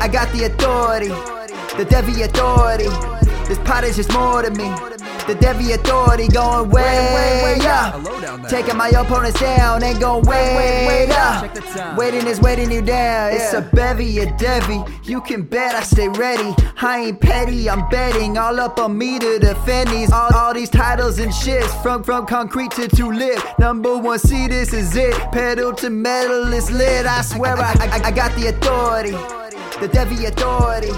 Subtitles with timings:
[0.00, 1.08] I got the authority,
[1.76, 2.88] the Devy authority.
[3.48, 4.68] This pot is just more to me.
[5.26, 6.82] The Devy authority going way,
[7.14, 8.48] way, way up.
[8.48, 11.98] Taking my opponents down, ain't going way, way, way up.
[11.98, 13.32] Waiting is waiting you down.
[13.32, 14.88] It's a bevy, a Devy.
[15.06, 16.54] You can bet I stay ready.
[16.80, 20.12] I ain't petty, I'm betting all up on me to defend these.
[20.12, 23.42] All, all these titles and shits from from concrete to lit.
[23.58, 25.14] Number one, see this is it.
[25.32, 27.04] Pedal to metal, it's lit.
[27.04, 29.37] I swear I, I, I got the authority
[29.80, 30.90] the Devy Authority.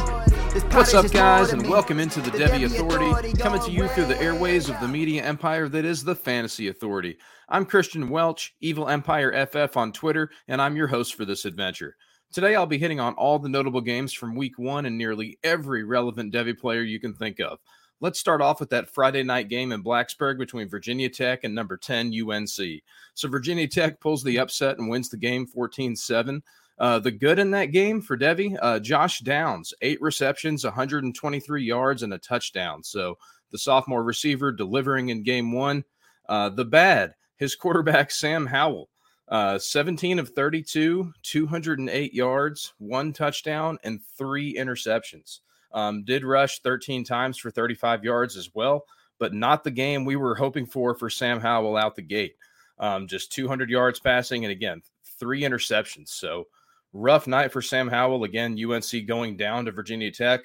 [0.74, 4.06] What's up, guys, and welcome into the, the Devy, Authority, Authority coming to you through
[4.06, 7.18] the airways of the media empire that is the Fantasy Authority.
[7.50, 11.94] I'm Christian Welch, Evil Empire FF on Twitter, and I'm your host for this adventure.
[12.32, 15.84] Today, I'll be hitting on all the notable games from week one and nearly every
[15.84, 17.58] relevant Devy player you can think of.
[18.00, 21.76] Let's start off with that Friday night game in Blacksburg between Virginia Tech and number
[21.76, 22.82] 10 UNC.
[23.12, 26.42] So, Virginia Tech pulls the upset and wins the game 14 7.
[26.80, 32.02] Uh, the good in that game for Devy, uh, Josh Downs, eight receptions, 123 yards,
[32.02, 32.82] and a touchdown.
[32.82, 33.18] So
[33.50, 35.84] the sophomore receiver delivering in game one.
[36.26, 38.88] Uh, the bad, his quarterback, Sam Howell,
[39.28, 45.40] uh, 17 of 32, 208 yards, one touchdown, and three interceptions.
[45.72, 48.86] Um, did rush 13 times for 35 yards as well,
[49.18, 52.36] but not the game we were hoping for for Sam Howell out the gate.
[52.78, 54.82] Um, just 200 yards passing, and again,
[55.18, 56.08] three interceptions.
[56.08, 56.46] So,
[56.92, 58.24] rough night for Sam Howell.
[58.24, 60.40] Again, UNC going down to Virginia Tech.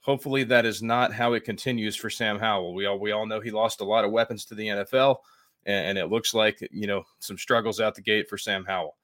[0.00, 2.74] Hopefully, that is not how it continues for Sam Howell.
[2.74, 5.16] We all we all know he lost a lot of weapons to the NFL,
[5.66, 8.96] and, and it looks like you know some struggles out the gate for Sam Howell.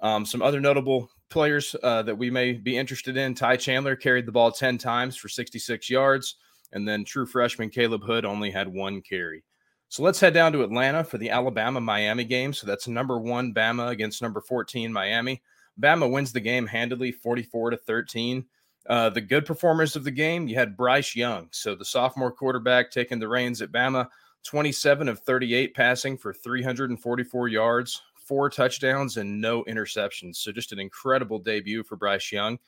[0.00, 4.26] Um, some other notable players uh, that we may be interested in: Ty Chandler carried
[4.26, 6.36] the ball ten times for 66 yards,
[6.72, 9.42] and then true freshman Caleb Hood only had one carry.
[9.88, 12.54] So let's head down to Atlanta for the Alabama Miami game.
[12.54, 15.42] So that's number one Bama against number 14 Miami.
[15.80, 18.44] Bama wins the game handily, 44 to 13.
[18.88, 21.48] Uh, the good performers of the game, you had Bryce Young.
[21.52, 24.08] So the sophomore quarterback taking the reins at Bama,
[24.44, 30.36] 27 of 38 passing for 344 yards, four touchdowns, and no interceptions.
[30.36, 32.58] So just an incredible debut for Bryce Young.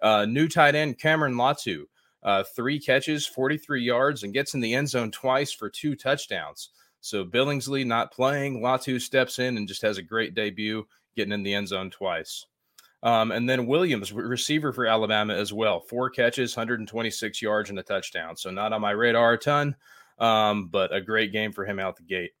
[0.00, 1.84] Uh, new tight end Cameron Latu,
[2.22, 6.70] uh, three catches, 43 yards, and gets in the end zone twice for two touchdowns.
[7.00, 11.42] So Billingsley not playing, Latu steps in and just has a great debut getting in
[11.42, 12.46] the end zone twice.
[13.02, 17.82] Um, and then Williams, receiver for Alabama as well, four catches, 126 yards, and a
[17.82, 18.36] touchdown.
[18.36, 19.76] So not on my radar a ton,
[20.18, 22.32] um, but a great game for him out the gate.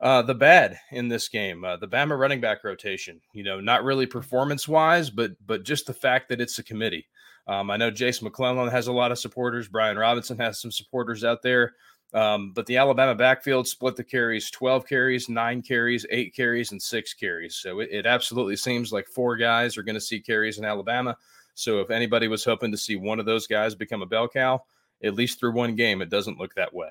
[0.00, 3.20] Uh, the bad in this game, uh, the Bama running back rotation.
[3.32, 7.06] You know, not really performance wise, but but just the fact that it's a committee.
[7.46, 9.68] Um, I know Jason McClellan has a lot of supporters.
[9.68, 11.74] Brian Robinson has some supporters out there.
[12.14, 16.82] Um, but the Alabama backfield split the carries 12 carries, nine carries, eight carries, and
[16.82, 17.56] six carries.
[17.56, 21.16] So it, it absolutely seems like four guys are going to see carries in Alabama.
[21.54, 24.62] So if anybody was hoping to see one of those guys become a bell cow,
[25.02, 26.90] at least through one game, it doesn't look that way.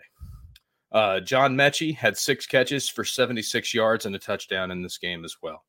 [0.92, 5.24] Uh, John Metchie had six catches for 76 yards and a touchdown in this game
[5.24, 5.64] as well.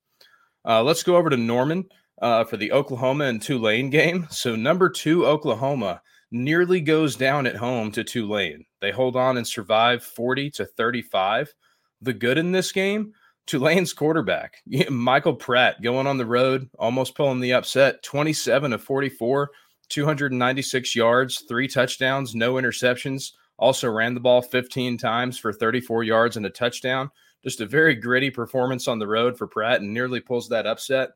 [0.65, 1.85] Uh, let's go over to Norman
[2.21, 4.27] uh, for the Oklahoma and Tulane game.
[4.31, 8.65] So, number two, Oklahoma nearly goes down at home to Tulane.
[8.83, 11.55] They hold on and survive 40 to 35.
[12.01, 13.15] The good in this game,
[13.47, 14.57] Tulane's quarterback,
[14.91, 19.51] Michael Pratt, going on the road, almost pulling the upset, 27 of 44,
[19.89, 23.33] 296 yards, three touchdowns, no interceptions.
[23.57, 27.09] Also ran the ball 15 times for 34 yards and a touchdown.
[27.45, 31.11] Just a very gritty performance on the road for Pratt and nearly pulls that upset.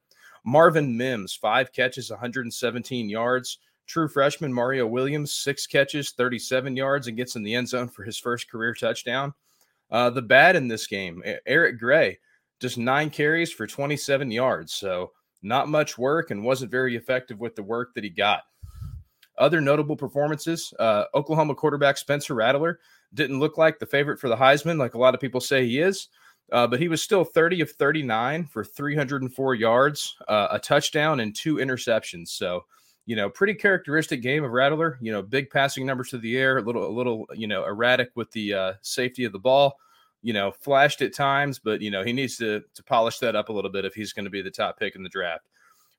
[0.44, 3.58] Marvin Mims, five catches, 117 yards.
[3.86, 8.02] True freshman Mario Williams, six catches, 37 yards, and gets in the end zone for
[8.02, 9.32] his first career touchdown.
[9.90, 12.18] Uh, the bad in this game, Eric Gray,
[12.60, 14.72] just nine carries for 27 yards.
[14.72, 15.12] So
[15.42, 18.42] not much work and wasn't very effective with the work that he got.
[19.38, 22.80] Other notable performances uh, Oklahoma quarterback Spencer Rattler
[23.14, 25.78] didn't look like the favorite for the Heisman, like a lot of people say he
[25.78, 26.08] is.
[26.52, 31.34] Uh, but he was still 30 of 39 for 304 yards, uh, a touchdown, and
[31.34, 32.28] two interceptions.
[32.28, 32.64] So
[33.06, 34.98] you know, pretty characteristic game of Rattler.
[35.00, 38.10] You know, big passing numbers to the air, a little, a little, you know, erratic
[38.16, 39.78] with the uh, safety of the ball.
[40.22, 43.48] You know, flashed at times, but you know he needs to to polish that up
[43.48, 45.46] a little bit if he's going to be the top pick in the draft.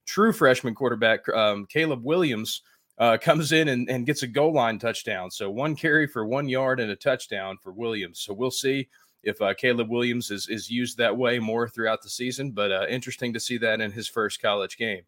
[0.06, 2.62] true freshman quarterback um, Caleb Williams
[2.98, 5.32] uh, comes in and, and gets a goal line touchdown.
[5.32, 8.20] So one carry for one yard and a touchdown for Williams.
[8.20, 8.90] So we'll see
[9.24, 12.52] if uh, Caleb Williams is is used that way more throughout the season.
[12.52, 15.04] But uh, interesting to see that in his first college game.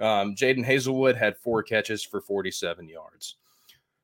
[0.00, 3.36] Um, Jadon Haselwood had four catches for 47 yards.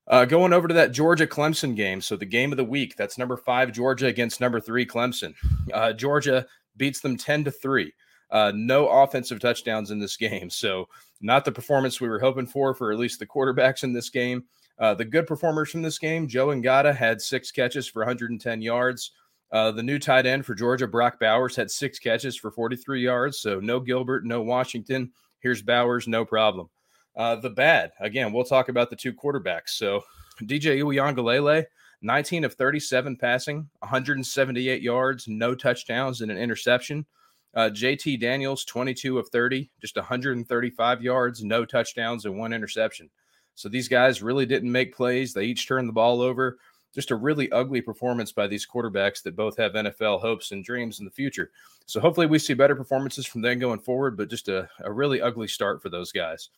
[0.09, 2.01] Uh, going over to that Georgia Clemson game.
[2.01, 5.35] So the game of the week, that's number five Georgia against number three Clemson.
[5.73, 6.47] Uh, Georgia
[6.77, 7.93] beats them 10 to three.
[8.31, 10.51] Uh, no offensive touchdowns in this game.
[10.51, 10.89] So
[11.21, 14.45] not the performance we were hoping for for at least the quarterbacks in this game.
[14.79, 19.13] Uh, the good performers from this game, Joe Ngata had six catches for 110 yards.
[19.51, 23.39] Uh, the new tight end for Georgia, Brock Bowers, had six catches for 43 yards.
[23.39, 25.13] So no Gilbert, no Washington.
[25.47, 26.69] Here's Bowers, no problem.
[27.15, 29.69] Uh, the bad, again, we'll talk about the two quarterbacks.
[29.69, 30.03] So
[30.43, 31.65] DJ Uiagalelei,
[32.03, 37.07] 19 of 37 passing, 178 yards, no touchdowns, and an interception.
[37.55, 43.09] Uh, JT Daniels, 22 of 30, just 135 yards, no touchdowns, and one interception.
[43.55, 45.33] So these guys really didn't make plays.
[45.33, 46.59] They each turned the ball over.
[46.97, 50.99] Just a really ugly performance by these quarterbacks that both have NFL hopes and dreams
[50.99, 51.51] in the future.
[51.85, 55.21] So hopefully we see better performances from them going forward, but just a, a really
[55.21, 56.49] ugly start for those guys.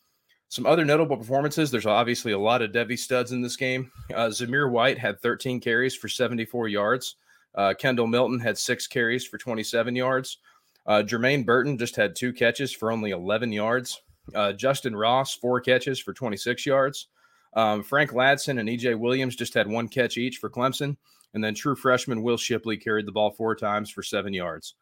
[0.47, 1.71] Some other notable performances.
[1.71, 3.91] There's obviously a lot of Devy studs in this game.
[4.15, 7.17] Uh, Zamir White had 13 carries for 74 yards.
[7.53, 10.37] Uh, Kendall Milton had six carries for 27 yards.
[10.85, 14.01] Uh, Jermaine Burton just had two catches for only 11 yards.
[14.33, 17.07] Uh, Justin Ross, four catches for 26 yards.
[17.53, 20.97] Um, Frank Ladson and EJ Williams just had one catch each for Clemson.
[21.33, 24.75] And then true freshman Will Shipley carried the ball four times for seven yards.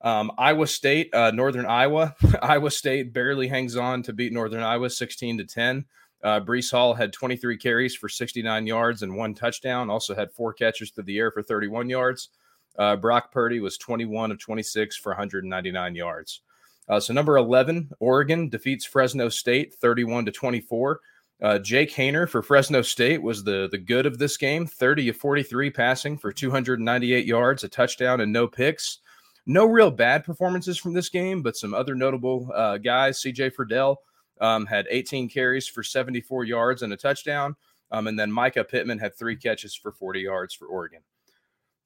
[0.00, 2.14] Um, Iowa State, uh, Northern Iowa.
[2.42, 5.84] Iowa State barely hangs on to beat Northern Iowa 16 to 10.
[6.22, 9.90] Uh, Breece Hall had 23 carries for 69 yards and one touchdown.
[9.90, 12.30] Also had four catches through the air for 31 yards.
[12.78, 16.40] Uh, Brock Purdy was 21 of 26 for 199 yards.
[16.88, 21.00] Uh, so number 11, Oregon defeats Fresno State 31 to 24.
[21.42, 25.16] Uh, Jake Haener for Fresno State was the the good of this game, 30 of
[25.16, 28.98] 43 passing for 298 yards, a touchdown, and no picks.
[29.44, 33.20] No real bad performances from this game, but some other notable uh, guys.
[33.20, 33.96] CJ Verdell
[34.40, 37.56] um, had 18 carries for 74 yards and a touchdown.
[37.90, 41.00] Um, and then Mycah Pittman had three catches for 40 yards for Oregon.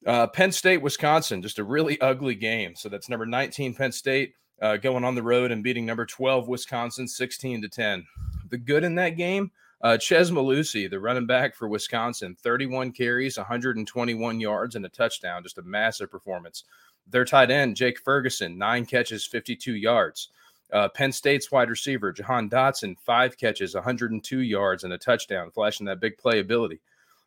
[0.05, 2.75] Uh, Penn State, Wisconsin, just a really ugly game.
[2.75, 6.47] So that's number 19 Penn State uh, going on the road and beating number 12
[6.47, 8.05] Wisconsin 16 to 10.
[8.49, 9.51] The good in that game,
[9.81, 15.43] uh, Chez Mellusi, the running back for Wisconsin, 31 carries, 121 yards, and a touchdown.
[15.43, 16.63] Just a massive performance.
[17.09, 20.29] Their tight end, Jake Ferguson, nine catches, 52 yards.
[20.73, 25.85] Uh, Penn State's wide receiver, Jahan Dotson, five catches, 102 yards, and a touchdown, flashing
[25.85, 26.79] that big playability.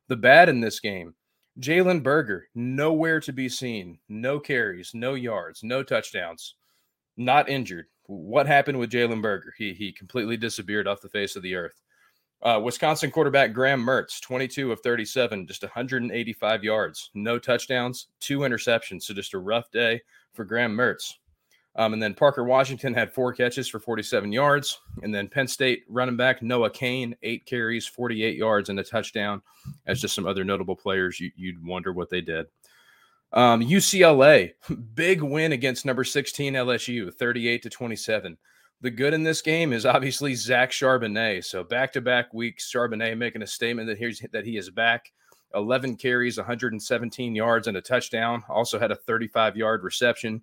[0.08, 1.14] The bad in this game,
[1.58, 3.98] Jalen Berger, nowhere to be seen.
[4.08, 6.54] No carries, no yards, no touchdowns.
[7.16, 7.86] Not injured.
[8.10, 9.54] What happened with Jalen Berger?
[9.56, 11.80] He he completely disappeared off the face of the earth.
[12.42, 19.02] Uh, Wisconsin quarterback Graham Mertz, 22 of 37, just 185 yards, no touchdowns, two interceptions.
[19.02, 20.00] So just a rough day
[20.32, 21.14] for Graham Mertz.
[21.76, 24.80] Um, and then Parker Washington had four catches for 47 yards.
[25.02, 29.40] And then Penn State running back Noah Cain, eight carries, 48 yards, and a touchdown.
[29.86, 32.46] As just some other notable players, you, would wonder what they did.
[33.32, 34.52] Um, UCLA,
[34.94, 38.36] big win against number 16 LSU, 38 to 27.
[38.82, 41.44] The good in this game is obviously Zach Charbonnet.
[41.44, 45.12] So back to back weeks, Charbonnet making a statement that he's that he is back.
[45.54, 48.42] 11 carries, 117 yards, and a touchdown.
[48.48, 50.40] Also had a 35 yard reception.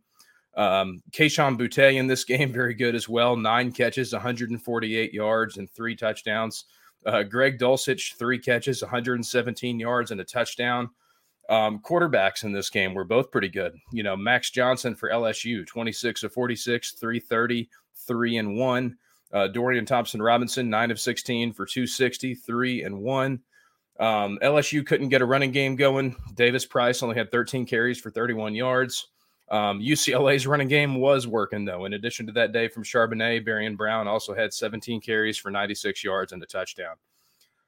[0.55, 3.35] Um, Kayshon Boutte in this game, very good as well.
[3.35, 6.65] Nine catches, 148 yards, and three touchdowns.
[7.05, 10.89] Uh, Greg Dulcich, three catches, 117 yards, and a touchdown.
[11.49, 13.73] Um, quarterbacks in this game were both pretty good.
[13.91, 18.97] You know, Max Johnson for LSU, 26 of 46, 330, 3 and 1.
[19.33, 23.39] Uh, Dorian Thompson Robinson, 9 of 16 for 260, 3 and 1.
[23.99, 26.15] Um, LSU couldn't get a running game going.
[26.35, 29.07] Davis Price only had 13 carries for 31 yards.
[29.49, 31.85] Um, UCLA's running game was working, though.
[31.85, 36.03] In addition to that day from Charbonnet, Barion Brown also had 17 carries for 96
[36.03, 36.95] yards and a touchdown.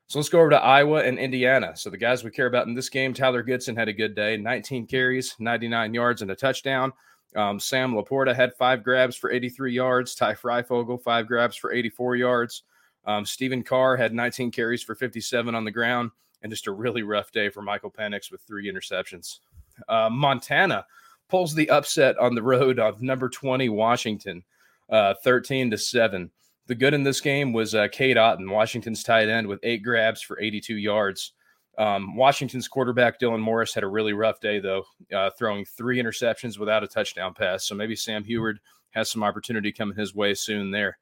[0.10, 1.78] So let's go over to Iowa and Indiana.
[1.78, 4.38] So the guys we care about in this game, Tyler Goodson had a good day
[4.38, 6.92] 19 carries, 99 yards, and a touchdown.
[7.36, 10.16] Um, Sam Laporta had five grabs for 83 yards.
[10.16, 12.64] Ty Fryfogle, five grabs for 84 yards.
[13.06, 16.10] Um, Stephen Carr had 19 carries for 57 on the ground.
[16.42, 19.42] And just a really rough day for Michael Penix with three interceptions.
[19.88, 20.88] Uh, Montana
[21.28, 24.44] pulls the upset on the road of number 20 Washington,
[24.90, 26.32] uh, 13 to 7.
[26.70, 30.22] The good in this game was uh, Cade Otton, Washington's tight end, with eight grabs
[30.22, 31.34] for 82 yards.
[31.80, 36.60] Um, Washington's quarterback Dylan Morris had a really rough day, though, uh, throwing three interceptions
[36.60, 37.66] without a touchdown pass.
[37.66, 38.60] So maybe Sam Huard
[38.92, 41.00] has some opportunity coming his way soon there.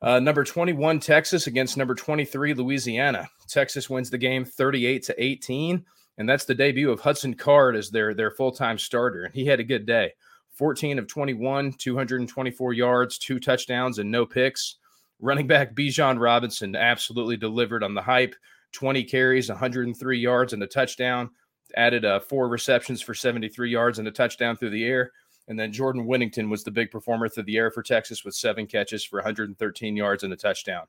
[0.00, 3.28] Uh, number 21, Texas against number 23, Louisiana.
[3.48, 5.84] Texas wins the game 38 to 18,
[6.18, 9.24] and that's the debut of Hudson Card as their, their full time starter.
[9.24, 10.12] And he had a good day
[10.52, 14.76] 14 of 21, 224 yards, two touchdowns, and no picks.
[15.22, 18.34] Running back Bijan Robinson absolutely delivered on the hype
[18.72, 21.30] 20 carries, 103 yards, and a touchdown.
[21.76, 25.12] Added uh, four receptions for 73 yards and a touchdown through the air.
[25.46, 28.66] And then Jordan Whittington was the big performer through the air for Texas with seven
[28.66, 30.86] catches for 113 yards and a touchdown.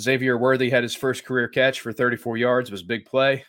[0.00, 3.44] Xavier Worthy had his first career catch for 34 yards, was big play.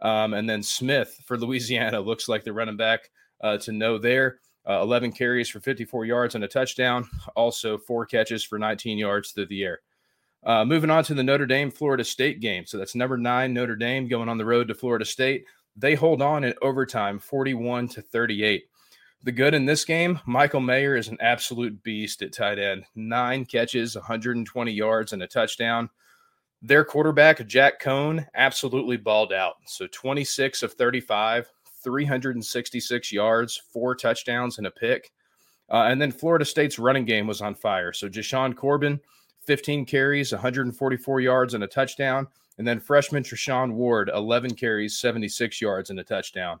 [0.00, 3.10] Um, and then Smith for Louisiana looks like the running back
[3.40, 4.38] uh, to know there.
[4.68, 7.08] Uh, 11 carries for 54 yards and a touchdown.
[7.34, 9.80] Also, four catches for 19 yards through the air.
[10.44, 12.66] Uh, moving on to the Notre Dame Florida State game.
[12.66, 15.44] So that's number nine Notre Dame going on the road to Florida State.
[15.76, 18.64] They hold on in overtime, 41 to 38.
[19.24, 22.84] The good in this game, Michael Mayer is an absolute beast at tight end.
[22.96, 25.88] Nine catches, 120 yards, and a touchdown.
[26.60, 29.54] Their quarterback, Jack Coan, absolutely balled out.
[29.66, 31.48] So 26 of 35,
[31.82, 35.12] 366 yards, four touchdowns, and a pick.
[35.70, 37.92] Uh, and then Florida State's running game was on fire.
[37.92, 39.00] So Jashaun Corbin,
[39.46, 42.26] 15 carries, 144 yards, and a touchdown.
[42.58, 46.60] And then freshman Treshaun Ward, 11 carries, 76 yards, and a touchdown.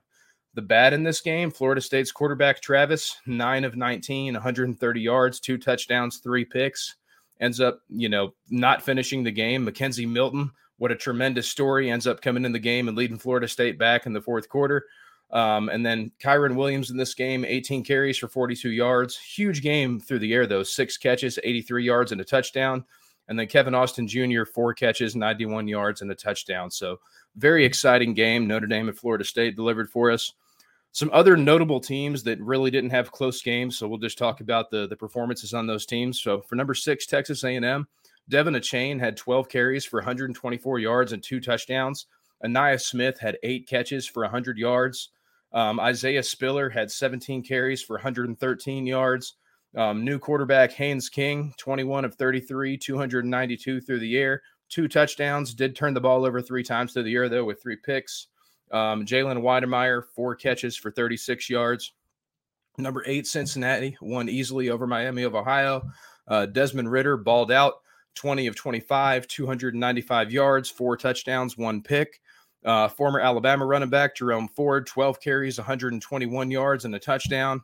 [0.54, 5.56] The bad in this game, Florida State's quarterback Travis, 9 of 19, 130 yards, two
[5.56, 6.96] touchdowns, three picks.
[7.40, 9.66] Ends up, you know, not finishing the game.
[9.66, 13.48] McKenzie Milton, what a tremendous story, ends up coming in the game and leading Florida
[13.48, 14.86] State back in the fourth quarter.
[15.32, 19.16] Um, and then Kyren Williams in this game, 18 carries for 42 yards.
[19.16, 20.62] Huge game through the air, though.
[20.62, 22.84] Six catches, 83 yards, and a touchdown.
[23.28, 26.70] And then Kevin Austin Jr., four catches, 91 yards, and a touchdown.
[26.70, 27.00] So,
[27.36, 28.46] very exciting game.
[28.46, 30.34] Notre Dame and Florida State delivered for us.
[30.90, 33.78] Some other notable teams that really didn't have close games.
[33.78, 36.20] So, we'll just talk about the, the performances on those teams.
[36.20, 37.86] So, for number six, Texas A&M,
[38.30, 42.06] De'Von Achane had 12 carries for 124 yards and two touchdowns.
[42.44, 45.10] Ainias Smith had eight catches for 100 yards.
[45.54, 49.34] Um, Isaiah Spiller had 17 carries for 113 yards.
[49.76, 55.54] Um, new quarterback Haynes King, 21 of 33, 292 through the air, two touchdowns.
[55.54, 58.28] Did turn the ball over three times through the air, though, with three picks.
[58.70, 61.92] Um, Jalen Wydermyer, four catches for 36 yards.
[62.78, 65.82] Number eight, Cincinnati, won easily over Miami of Ohio.
[66.26, 67.74] Uh, Desmond Ridder balled out,
[68.14, 72.20] 20 of 25, 295 yards, four touchdowns, one pick.
[72.64, 77.62] Uh, former Alabama running back Jerome Ford, 12 carries, 121 yards, and a touchdown.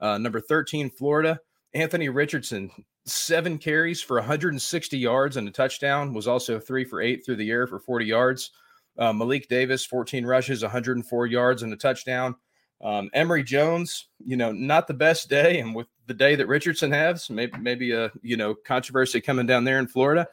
[0.00, 1.40] Uh, number 13, Florida,
[1.74, 2.70] Anthony Richardson,
[3.04, 7.50] seven carries for 160 yards and a touchdown, was also three for eight through the
[7.50, 8.50] air for 40 yards.
[8.98, 12.34] Uh, Malik Davis, 14 rushes, 104 yards, and a touchdown.
[12.82, 16.92] Um, Emory Jones, you know, not the best day, and with the day that Richardson
[16.92, 20.28] has, maybe maybe a you know controversy coming down there in Florida.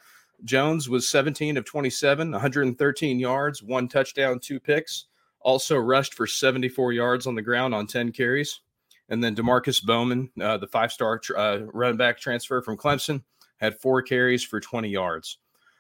[0.46, 5.06] Jones was 17 of 27, 113 yards, one touchdown, two picks.
[5.42, 8.62] Also rushed for 74 yards on the ground on 10 carries.
[9.10, 13.24] And then Demarkcus Bowman, uh, the five star uh, running back transfer from Clemson,
[13.58, 15.40] had four carries for 20 yards.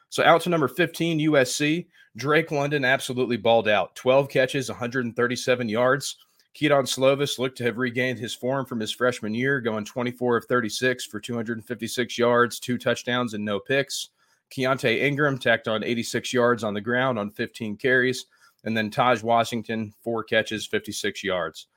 [0.10, 1.88] So out to number 15, USC.
[2.15, 6.17] Drake London absolutely balled out 12 catches, 137 yards.
[6.53, 10.45] Kedon Slovis looked to have regained his form from his freshman year, going 24 of
[10.45, 14.12] 36 for 256 yards, two touchdowns, and no picks.
[14.52, 18.25] Keaontay Ingram tacked on 86 yards on the ground on 15 carries.
[18.64, 21.68] And then Tahj Washington, four catches, 56 yards.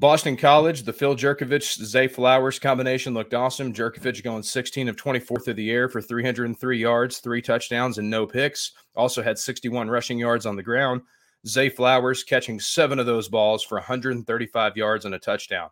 [0.00, 3.72] Boston College, the Phil Jurkovec, Zay Flowers combination looked awesome.
[3.72, 8.26] Jurkovec going 16 of 24 through the air for 303 yards, three touchdowns, and no
[8.26, 8.72] picks.
[8.96, 11.02] Also had 61 rushing yards on the ground.
[11.46, 15.68] Zay Flowers catching seven of those balls for 135 yards and a touchdown.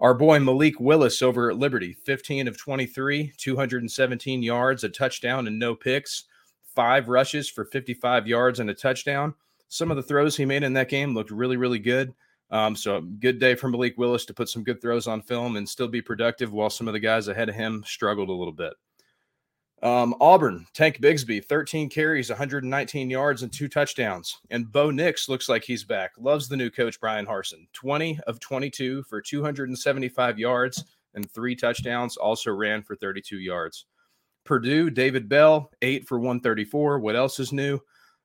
[0.00, 5.58] Our boy Malik Willis over at Liberty, 15 of 23, 217 yards, a touchdown, and
[5.58, 6.24] no picks.
[6.74, 9.34] Five rushes for 55 yards and a touchdown.
[9.68, 12.14] Some of the throws he made in that game looked really, really good.
[12.50, 15.68] Um, so, good day for Malik Willis to put some good throws on film and
[15.68, 18.72] still be productive while some of the guys ahead of him struggled a little bit.
[19.82, 24.38] Um, Auburn, Tank Bigsby, 13 carries, 119 yards, and two touchdowns.
[24.50, 26.12] And Bo Nix looks like he's back.
[26.18, 27.66] Loves the new coach, Bryan Harsin.
[27.72, 30.84] 20 of 22 for 275 yards
[31.14, 32.18] and three touchdowns.
[32.18, 33.86] Also ran for 32 yards.
[34.44, 36.98] Purdue, David Bell, eight for 134.
[36.98, 37.78] What else is new?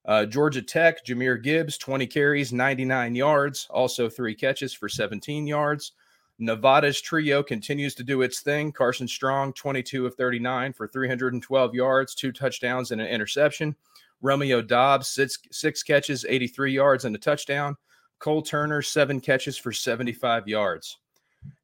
[0.05, 3.67] Uh, Georgia Tech, Jahmyr Gibbs, 20 carries, 99 yards.
[3.69, 5.93] Also three catches for 17 yards.
[6.38, 8.72] Nevada's trio continues to do its thing.
[8.72, 13.75] Carson Strong, 22 of 39 for 312 yards, two touchdowns, and an interception.
[14.22, 17.75] Romeo Doubs, six, six catches, 83 yards, and a touchdown.
[18.20, 20.98] Cole Turner, seven catches for 75 yards.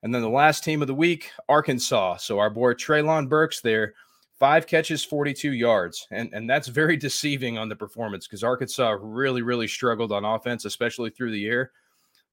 [0.04, 2.18] And then the last team of the week, Arkansas.
[2.18, 3.94] So our boy Treylon Burks there,
[4.40, 6.08] five catches, 42 yards.
[6.12, 10.66] And, and that's very deceiving on the performance because Arkansas really, really struggled on offense,
[10.66, 11.72] especially through the air.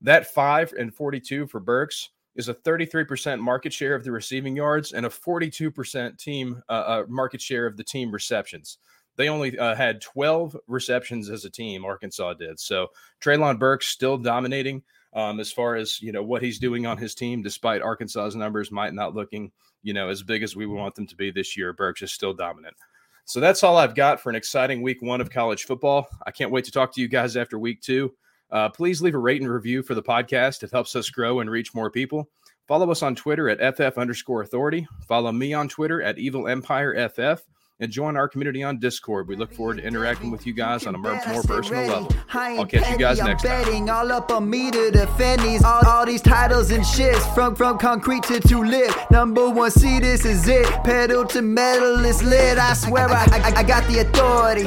[0.03, 4.93] That five and 42 for Burks is a 33% market share of the receiving yards
[4.93, 8.79] and a 42% team uh, uh, market share of the team receptions.
[9.17, 12.59] They only uh, had 12 receptions as a team, Arkansas did.
[12.59, 12.89] So
[13.21, 17.15] Treylon Burks still dominating um, as far as, you know, what he's doing on his
[17.15, 19.53] team, despite Arkansas's numbers might not looking–
[19.83, 21.73] you know, as big as we want them to be this year.
[21.73, 22.77] Burks is still dominant.
[23.25, 26.09] So that's all I've got for an exciting week one of college football.
[26.27, 28.15] I can't wait to talk to you guys after week two.
[28.51, 30.63] Uh, please leave a rate and review for the podcast.
[30.63, 32.29] It helps us grow and reach more people.
[32.67, 34.87] Follow us on Twitter at FF underscore authority.
[35.07, 37.43] Follow me on Twitter at Evil Empire FF
[37.81, 39.29] and join our community on Discord.
[39.29, 42.13] We look forward to interacting with you guys on a more, more personal level.
[42.33, 43.89] I'll catch you guys next time.
[43.89, 47.79] All up on me to defend these all, all these titles and shits from from
[47.79, 48.93] concrete to tulip.
[49.11, 50.67] Number one, see this is it.
[50.85, 52.59] Pedal to metal is lit.
[52.59, 54.65] I swear I, I, I got the authority,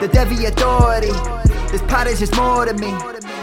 [0.00, 1.45] the Devy authority.
[1.70, 2.90] This pot is just more to me.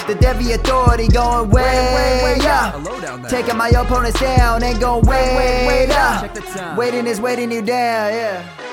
[0.07, 3.29] The Devy authority going way, way, way up.
[3.29, 6.77] Taking my opponents down and going way, way, way up.
[6.77, 8.72] Waiting is waiting you down, yeah.